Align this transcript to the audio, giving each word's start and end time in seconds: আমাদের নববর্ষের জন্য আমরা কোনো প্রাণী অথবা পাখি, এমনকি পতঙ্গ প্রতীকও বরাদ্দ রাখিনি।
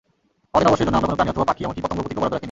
আমাদের 0.53 0.63
নববর্ষের 0.65 0.85
জন্য 0.87 0.97
আমরা 0.99 1.07
কোনো 1.09 1.17
প্রাণী 1.17 1.31
অথবা 1.31 1.47
পাখি, 1.49 1.61
এমনকি 1.63 1.81
পতঙ্গ 1.83 1.99
প্রতীকও 2.01 2.19
বরাদ্দ 2.21 2.33
রাখিনি। 2.33 2.39